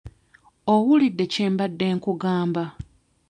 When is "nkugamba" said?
1.95-2.63